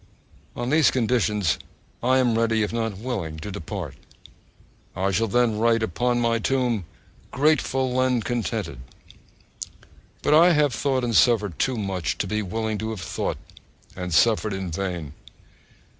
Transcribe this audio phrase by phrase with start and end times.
[0.55, 1.59] On these conditions
[2.01, 3.93] I am ready, if not willing, to depart.
[4.95, 6.85] I shall then write on my tomb
[7.29, 8.79] GRATEFUL AND CONTENTED!
[10.23, 13.37] But I have thought and suffered too much to be willing to have thought
[13.95, 15.13] and suffered in vain.